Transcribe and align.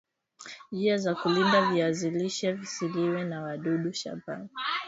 Njia 0.71 0.97
za 0.97 1.15
kulinda 1.15 1.65
viazi 1.69 2.09
lishe 2.09 2.51
visiliwe 2.51 3.23
na 3.23 3.41
wadudu 3.43 3.93
shambani 3.93 4.49